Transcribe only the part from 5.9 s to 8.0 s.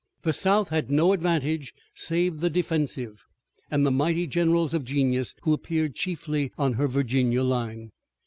chiefly on her Virginia line.